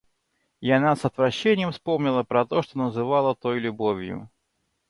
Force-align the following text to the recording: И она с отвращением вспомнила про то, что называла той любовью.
И 0.61 0.71
она 0.71 0.95
с 0.95 1.05
отвращением 1.05 1.71
вспомнила 1.71 2.23
про 2.23 2.43
то, 2.43 2.63
что 2.63 2.79
называла 2.79 3.35
той 3.35 3.59
любовью. 3.59 4.31